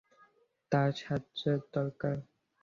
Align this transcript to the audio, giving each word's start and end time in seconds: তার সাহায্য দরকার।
তার 0.71 0.89
সাহায্য 0.99 1.41
দরকার। 1.73 2.15